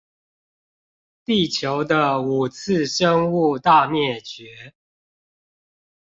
[1.25, 4.71] 地球的五次生物大滅絕